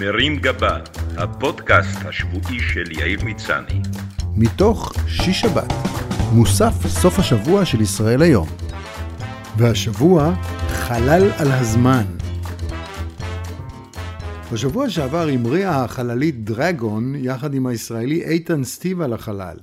[0.00, 0.78] מרים גבה,
[1.16, 3.80] הפודקאסט השבועי של יאיר מצני.
[4.36, 5.72] מתוך שיש שבת,
[6.32, 8.48] מוסף סוף השבוע של ישראל היום.
[9.56, 10.34] והשבוע,
[10.68, 12.04] חלל על הזמן.
[14.52, 19.56] בשבוע שעבר המריאה החללית דרגון יחד עם הישראלי איתן סטיב על החלל.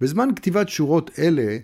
[0.00, 1.56] בזמן כתיבת שורות אלה,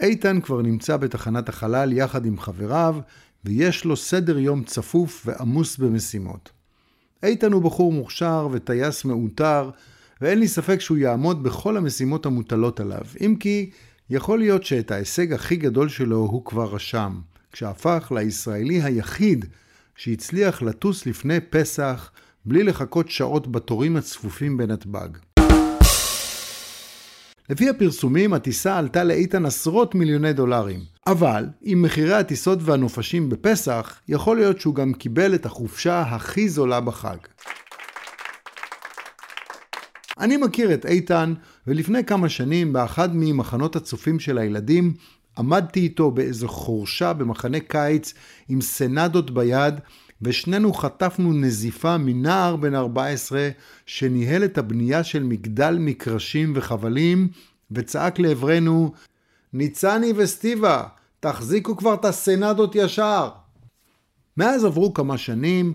[0.00, 2.96] איתן כבר נמצא בתחנת החלל יחד עם חבריו,
[3.44, 6.53] ויש לו סדר יום צפוף ועמוס במשימות.
[7.24, 9.70] איתן הוא בחור מוכשר וטייס מעוטר,
[10.20, 13.70] ואין לי ספק שהוא יעמוד בכל המשימות המוטלות עליו, אם כי
[14.10, 17.20] יכול להיות שאת ההישג הכי גדול שלו הוא כבר רשם,
[17.52, 19.44] כשהפך לישראלי היחיד
[19.96, 22.10] שהצליח לטוס לפני פסח
[22.44, 25.33] בלי לחכות שעות בתורים הצפופים בנתב"ג.
[27.50, 30.80] לפי הפרסומים, הטיסה עלתה לאיתן עשרות מיליוני דולרים.
[31.06, 36.80] אבל, עם מחירי הטיסות והנופשים בפסח, יכול להיות שהוא גם קיבל את החופשה הכי זולה
[36.80, 37.16] בחג.
[40.18, 41.34] אני מכיר את איתן,
[41.66, 44.94] ולפני כמה שנים, באחד ממחנות הצופים של הילדים,
[45.38, 48.14] עמדתי איתו באיזו חורשה במחנה קיץ
[48.48, 49.74] עם סנדות ביד,
[50.22, 53.48] ושנינו חטפנו נזיפה מנער בן 14
[53.86, 57.28] שניהל את הבנייה של מגדל מקרשים וחבלים,
[57.70, 58.92] וצעק לעברנו,
[59.52, 60.82] ניצני וסטיבה,
[61.20, 63.28] תחזיקו כבר את הסנדות ישר.
[64.36, 65.74] מאז עברו כמה שנים,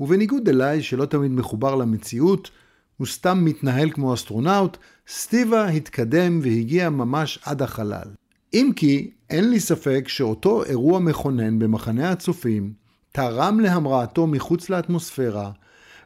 [0.00, 2.50] ובניגוד אליי שלא תמיד מחובר למציאות,
[2.96, 4.76] הוא סתם מתנהל כמו אסטרונאוט,
[5.08, 8.08] סטיבה התקדם והגיע ממש עד החלל.
[8.54, 12.72] אם כי, אין לי ספק שאותו אירוע מכונן במחנה הצופים,
[13.16, 15.50] תרם להמראתו מחוץ לאטמוספירה,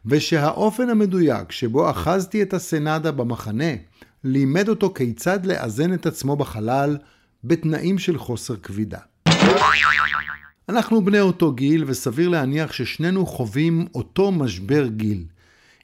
[0.07, 3.73] ושהאופן המדויק שבו אחזתי את הסנדה במחנה,
[4.25, 6.97] לימד אותו כיצד לאזן את עצמו בחלל
[7.45, 8.99] בתנאים של חוסר כבידה.
[10.69, 15.25] אנחנו בני אותו גיל, וסביר להניח ששנינו חווים אותו משבר גיל.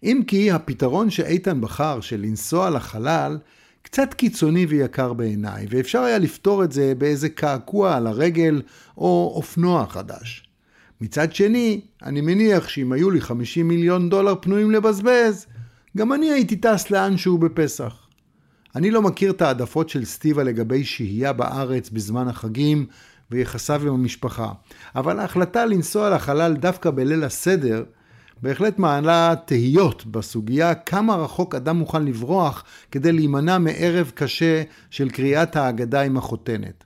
[0.02, 3.38] אם כי הפתרון שאיתן בחר של לנסוע לחלל,
[3.82, 8.62] קצת קיצוני ויקר בעיניי, ואפשר היה לפתור את זה באיזה קעקוע על הרגל
[8.96, 10.45] או אופנוע חדש.
[11.00, 15.46] מצד שני, אני מניח שאם היו לי 50 מיליון דולר פנויים לבזבז,
[15.96, 18.06] גם אני הייתי טס לאנשהו בפסח.
[18.76, 22.86] אני לא מכיר את העדפות של סטיבה לגבי שהייה בארץ בזמן החגים
[23.30, 24.52] ויחסיו עם המשפחה,
[24.94, 27.84] אבל ההחלטה לנסוע לחלל דווקא בליל הסדר
[28.42, 35.56] בהחלט מעלה תהיות בסוגיה כמה רחוק אדם מוכן לברוח כדי להימנע מערב קשה של קריאת
[35.56, 36.85] ההגדה עם החותנת.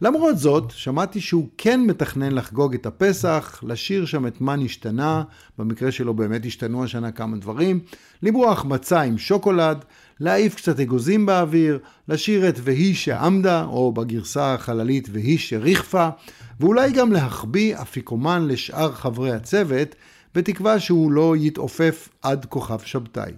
[0.00, 5.22] למרות זאת, שמעתי שהוא כן מתכנן לחגוג את הפסח, לשיר שם את מה נשתנה,
[5.58, 7.80] במקרה שלו באמת השתנו השנה כמה דברים,
[8.22, 9.84] למרוח מצה עם שוקולד,
[10.20, 16.08] להעיף קצת אגוזים באוויר, לשיר את והיא שעמדה, או בגרסה החללית והיא שריחפה,
[16.60, 19.94] ואולי גם להחביא אפיקומן לשאר חברי הצוות,
[20.34, 23.32] בתקווה שהוא לא יתעופף עד כוכב שבתאי.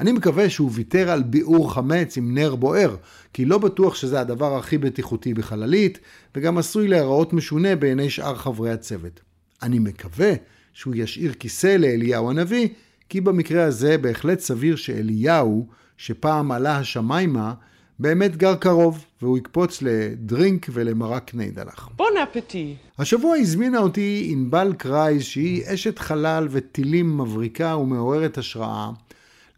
[0.00, 2.96] אני מקווה שהוא ויתר על ביעור חמץ עם נר בוער,
[3.32, 5.98] כי לא בטוח שזה הדבר הכי בטיחותי בחללית,
[6.34, 9.20] וגם עשוי להיראות משונה בעיני שאר חברי הצוות.
[9.62, 10.32] אני מקווה
[10.72, 12.68] שהוא ישאיר כיסא לאליהו הנביא,
[13.08, 15.66] כי במקרה הזה בהחלט סביר שאליהו,
[15.96, 17.54] שפעם עלה השמיימה,
[17.98, 21.88] באמת גר קרוב, והוא יקפוץ לדרינק ולמרק קניידלח.
[21.96, 22.76] bon appétit.
[22.98, 28.90] השבוע הזמינה אותי ענבל קרייז, שהיא אשת חלל וטילים מבריקה ומעוררת השראה,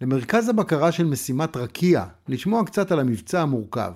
[0.02, 3.92] למרכז הבקרה של משימת רקיע, לשמוע קצת על המבצע המורכב.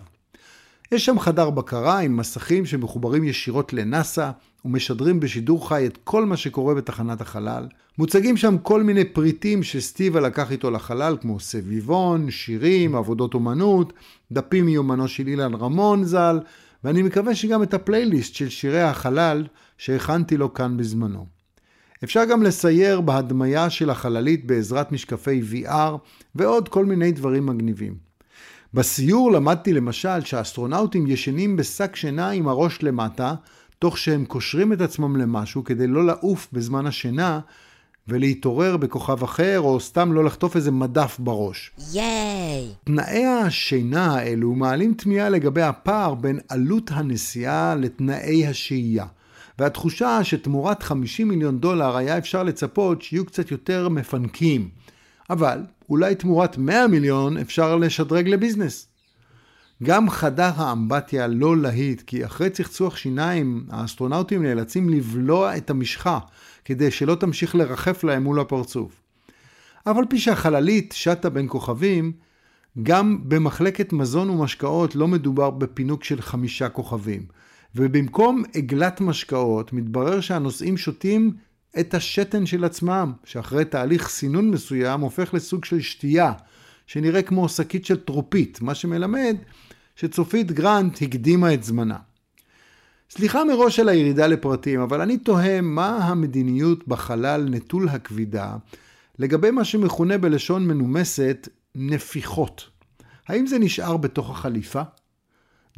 [0.92, 4.30] יש שם חדר בקרה עם מסכים שמחוברים ישירות לנאסא
[4.64, 7.66] ומשדרים בשידור חי את כל מה שקורה בתחנת החלל.
[7.98, 13.92] מוצגים שם כל מיני פריטים שסטיבה לקח איתו לחלל, כמו סביבון, שירים, עבודות אומנות,
[14.32, 16.40] דפים מיומנו של אילן רמון ז"ל,
[16.84, 19.46] ואני מקווה שגם את הפלייליסט של שירי החלל
[19.78, 21.35] שהכנתי לו כאן בזמנו.
[22.04, 25.96] אפשר גם לסייר בהדמיה של החללית בעזרת משקפי VR
[26.34, 27.94] ועוד כל מיני דברים מגניבים.
[28.74, 33.34] בסיור למדתי למשל שהאסטרונאוטים ישנים בשק שינה עם הראש למטה,
[33.78, 37.40] תוך שהם קושרים את עצמם למשהו כדי לא לעוף בזמן השינה
[38.08, 41.70] ולהתעורר בכוכב אחר, או סתם לא לחטוף איזה מדף בראש.
[41.92, 42.68] ייי!
[42.84, 49.06] תנאי השינה האלו מעלים תמיהה לגבי הפער בין עלות הנסיעה לתנאי השהייה.
[49.58, 54.68] והתחושה שתמורת 50 מיליון דולר היה אפשר לצפות שיהיו קצת יותר מפנקים.
[55.30, 58.88] אבל אולי תמורת 100 מיליון אפשר לשדרג לביזנס.
[59.82, 66.18] גם חדר האמבטיה לא להיט, כי אחרי צחצוח שיניים האסטרונאוטים נאלצים לבלוע את המשחה,
[66.64, 69.02] כדי שלא תמשיך לרחף להם מול הפרצוף.
[69.84, 72.12] אף על פי שהחללית שטה בין כוכבים,
[72.82, 77.22] גם במחלקת מזון ומשקאות לא מדובר בפינוק של חמישה כוכבים.
[77.76, 81.32] ובמקום עגלת משקאות, מתברר שהנוסעים שותים
[81.80, 86.32] את השתן של עצמם, שאחרי תהליך סינון מסוים הופך לסוג של שתייה,
[86.86, 89.36] שנראה כמו שקית של טרופית, מה שמלמד
[89.96, 91.96] שצופית גרנט הקדימה את זמנה.
[93.10, 98.56] סליחה מראש על הירידה לפרטים, אבל אני תוהה מה המדיניות בחלל נטול הכבידה
[99.18, 102.68] לגבי מה שמכונה בלשון מנומסת נפיחות.
[103.28, 104.82] האם זה נשאר בתוך החליפה?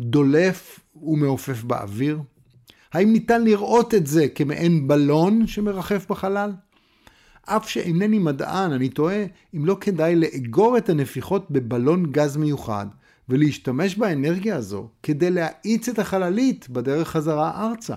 [0.00, 2.20] דולף ומעופף באוויר?
[2.92, 6.52] האם ניתן לראות את זה כמעין בלון שמרחף בחלל?
[7.44, 9.24] אף שאינני מדען, אני תוהה
[9.56, 12.86] אם לא כדאי לאגור את הנפיחות בבלון גז מיוחד
[13.28, 17.94] ולהשתמש באנרגיה הזו כדי להאיץ את החללית בדרך חזרה ארצה.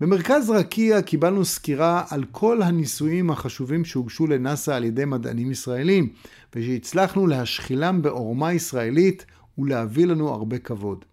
[0.00, 6.08] במרכז רקיע קיבלנו סקירה על כל הניסויים החשובים שהוגשו לנאסא על ידי מדענים ישראלים,
[6.56, 9.26] ושהצלחנו להשחילם בעורמה ישראלית
[9.58, 11.04] ולהביא לנו הרבה כבוד.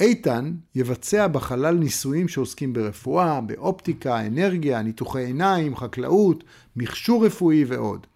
[0.00, 6.44] איתן יבצע בחלל ניסויים שעוסקים ברפואה, באופטיקה, אנרגיה, ניתוחי עיניים, חקלאות,
[6.76, 8.06] מכשור רפואי ועוד.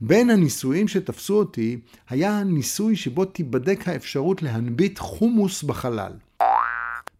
[0.00, 1.78] בין הניסויים שתפסו אותי
[2.08, 6.12] היה ניסוי שבו תיבדק האפשרות להנביט חומוס בחלל.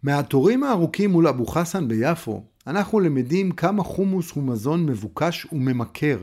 [0.02, 6.19] מהתורים הארוכים מול אבו חסן ביפו, אנחנו למדים כמה חומוס הוא מזון מבוקש וממכר,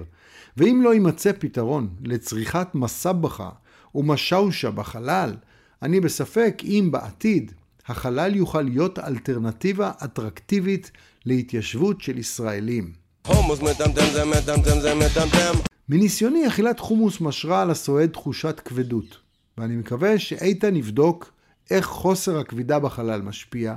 [0.58, 3.50] ואם לא יימצא פתרון לצריכת מסבחה
[3.96, 5.36] ומשאושה בחלל,
[5.84, 7.52] אני בספק אם בעתיד
[7.88, 10.92] החלל יוכל להיות אלטרנטיבה אטרקטיבית
[11.26, 12.92] להתיישבות של ישראלים.
[13.24, 15.60] חומוס מטמטם זה מטמטם זה מטמטם.
[15.90, 19.18] מניסיוני אכילת חומוס משרה על הסועד תחושת כבדות,
[19.58, 21.34] ואני מקווה שאיתן יבדוק
[21.72, 23.76] איך חוסר הכבידה בחלל משפיע,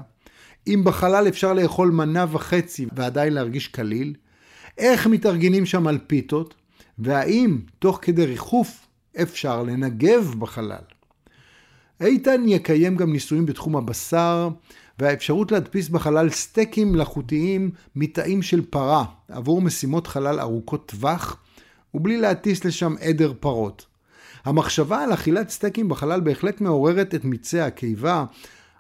[0.67, 4.15] אם בחלל אפשר לאכול מנה וחצי ועדיין להרגיש קליל,
[4.79, 6.55] איך מתארגנים שם על פיתות,
[6.99, 8.87] והאם תוך כדי ריחוף
[9.23, 10.94] אפשר לנגב בחלל.
[12.01, 14.49] איתן יקיים גם ניסויים בתחום הבשר,
[14.99, 21.37] והאפשרות להדפיס בחלל סטייקים מלאכותיים מתאים של פרה עבור משימות חלל ארוכות טווח,
[21.95, 23.87] ובלי להטיס לשם עדר פרות.
[24.45, 28.25] המחשבה על אכילת סטייקים בחלל בהחלט מעוררת את מיצי הקיבה,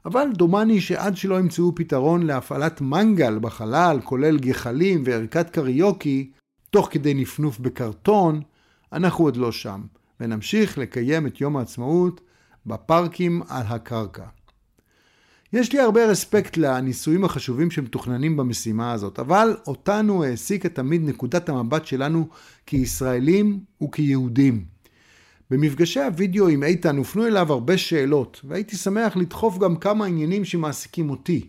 [0.04, 6.30] אבל דומני שעד שלא ימצאו פתרון להפעלת מנגל בחלל, כולל גחלים וערכת קריוקי,
[6.70, 8.40] תוך כדי נפנוף בקרטון,
[8.92, 9.80] אנחנו עוד לא שם,
[10.20, 12.20] ונמשיך לקיים את יום העצמאות
[12.66, 14.24] בפארקים על הקרקע.
[15.52, 21.86] יש לי הרבה רספקט לניסויים החשובים שמתוכננים במשימה הזאת, אבל אותנו העסיקה תמיד נקודת המבט
[21.86, 22.28] שלנו
[22.66, 24.64] כישראלים וכיהודים.
[25.50, 31.10] במפגשי הוידאו עם איתן הופנו אליו הרבה שאלות, והייתי שמח לדחוף גם כמה עניינים שמעסיקים
[31.10, 31.48] אותי.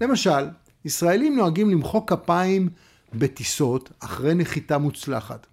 [0.00, 0.48] למשל,
[0.84, 2.68] ישראלים נוהגים למחוא כפיים
[3.14, 5.46] בטיסות אחרי נחיתה מוצלחת.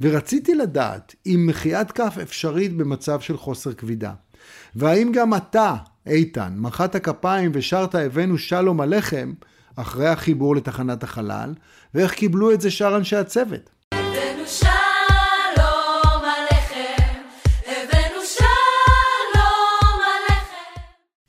[0.00, 4.12] ורציתי לדעת אם מחיאת כף אפשרית במצב של חוסר כבידה.
[4.76, 5.74] והאם גם אתה,
[6.06, 9.32] איתן, מחאת כפיים ושרת הבאנו שלום עליכם
[9.76, 11.54] אחרי החיבור לתחנת החלל,
[11.94, 13.70] ואיך קיבלו את זה שאר אנשי הצוות?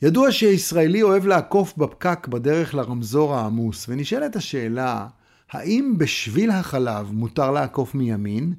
[0.02, 5.08] ידוע שישראלי אוהב לעקוף בפקק בדרך לרמזור העמוס, ונשאלת השאלה,
[5.52, 8.54] האם בשביל החלב מותר לעקוף מימין,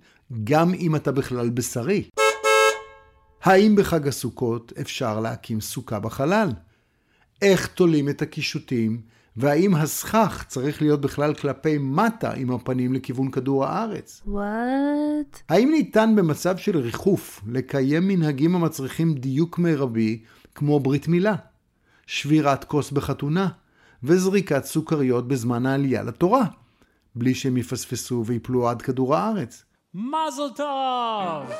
[0.44, 2.08] גם אם אתה בכלל בשרי?
[3.42, 6.52] האם בחג הסוכות אפשר להקים סוכה בחלל?
[7.42, 9.00] איך תולים את הקישוטים,
[9.36, 14.22] והאם הסכך צריך להיות בכלל כלפי מטה עם הפנים לכיוון כדור הארץ?
[14.26, 15.40] וואט?
[15.48, 20.22] האם ניתן במצב של ריחוף לקיים מנהגים המצריכים דיוק מרבי,
[20.54, 21.34] כמו ברית מילה,
[22.06, 23.48] שבירת כוס בחתונה,
[24.02, 26.44] וזריקת סוכריות בזמן העלייה לתורה,
[27.16, 29.64] בלי שהם יפספסו ויפלו עד כדור הארץ?
[29.94, 31.50] מזל טוב!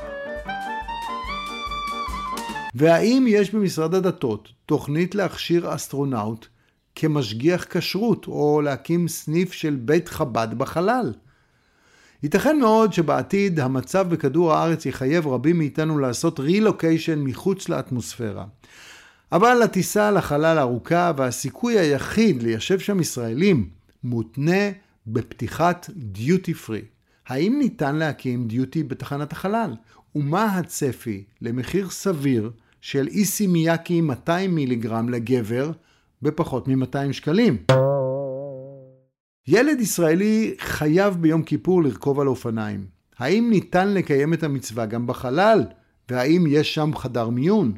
[2.74, 6.46] והאם יש במשרד הדתות תוכנית להכשיר אסטרונאוט
[6.94, 11.12] כמשגיח כשרות, או להקים סניף של בית חב"ד בחלל?
[12.22, 18.44] ייתכן מאוד שבעתיד המצב בכדור הארץ יחייב רבים מאיתנו לעשות רילוקיישן מחוץ לאטמוספירה.
[19.32, 23.68] אבל הטיסה לחלל ארוכה והסיכוי היחיד ליישב שם ישראלים
[24.04, 24.70] מותנה
[25.06, 26.82] בפתיחת דיוטי פרי.
[27.26, 29.74] האם ניתן להקים דיוטי בתחנת החלל?
[30.14, 35.70] ומה הצפי למחיר סביר של איסי מיאקי 200 מיליגרם לגבר
[36.22, 37.56] בפחות מ-200 שקלים.
[39.48, 42.86] ילד ישראלי חייב ביום כיפור לרכוב על אופניים.
[43.18, 45.64] האם ניתן לקיים את המצווה גם בחלל?
[46.10, 47.72] והאם יש שם חדר מיון?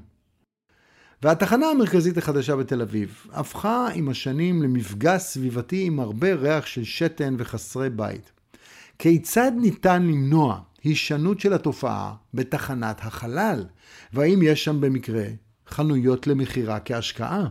[1.22, 7.34] והתחנה המרכזית החדשה בתל אביב הפכה עם השנים למפגע סביבתי עם הרבה ריח של שתן
[7.38, 8.32] וחסרי בית.
[8.98, 13.64] כיצד ניתן למנוע הישנות של התופעה בתחנת החלל?
[14.12, 15.24] והאם יש שם במקרה
[15.68, 17.46] חנויות למכירה כהשקעה?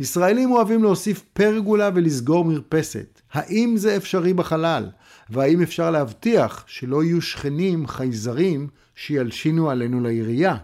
[0.00, 3.20] ישראלים אוהבים להוסיף פרגולה ולסגור מרפסת.
[3.32, 4.90] האם זה אפשרי בחלל?
[5.30, 10.56] והאם אפשר להבטיח שלא יהיו שכנים חייזרים שילשינו עלינו לעירייה?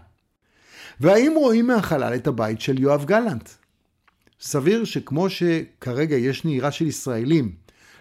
[1.00, 3.48] והאם רואים מהחלל את הבית של יואב גלנט?
[4.40, 7.52] סביר שכמו שכרגע יש נהירה של ישראלים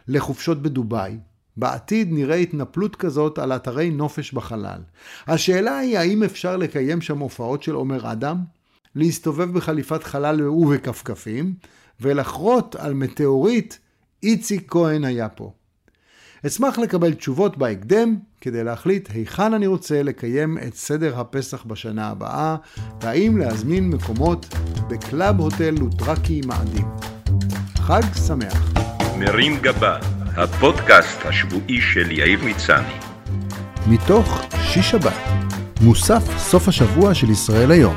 [0.08, 1.18] לחופשות בדובאי,
[1.58, 4.82] בעתיד נראה התנפלות כזאת על אתרי נופש בחלל.
[5.28, 8.38] השאלה היא האם אפשר לקיים שם הופעות של עומר אדם,
[8.96, 11.54] להסתובב בחליפת חלל ובכפכפים,
[12.02, 13.80] ולחרוט על מטאורית
[14.24, 15.52] איציק כהן היה פה.
[16.48, 22.56] אשמח לקבל תשובות בהקדם כדי להחליט היכן אני רוצה לקיים את סדר הפסח בשנה הבאה,
[23.02, 24.46] והאם להזמין מקומות
[24.90, 26.86] בקלאב הוטל לוטרקי מאדים.
[27.78, 28.74] חג שמח.
[29.20, 29.98] מרים גבה,
[30.38, 32.94] הפודקאסט השבועי של יאיר מצני.
[33.88, 35.14] מתוך שיש שבת,
[35.82, 37.96] מוסף סוף השבוע של ישראל היום.